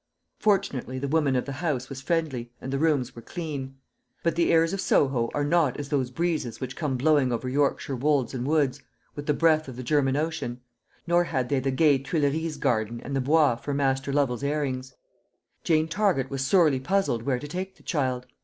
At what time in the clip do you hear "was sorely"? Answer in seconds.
16.31-16.79